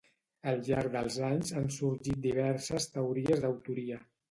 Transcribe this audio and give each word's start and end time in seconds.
Al 0.51 0.63
llarg 0.69 0.89
dels 0.95 1.17
anys 1.27 1.51
han 1.61 1.69
sorgit 1.77 2.19
diverses 2.25 2.91
teories 2.97 3.47
d'autoria. 3.47 4.03